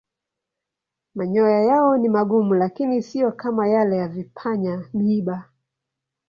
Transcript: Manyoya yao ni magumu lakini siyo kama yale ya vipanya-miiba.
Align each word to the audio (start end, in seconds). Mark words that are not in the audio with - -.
Manyoya 1.15 1.61
yao 1.61 1.97
ni 1.97 2.09
magumu 2.09 2.53
lakini 2.55 3.01
siyo 3.01 3.31
kama 3.31 3.67
yale 3.67 3.97
ya 3.97 4.07
vipanya-miiba. 4.07 5.49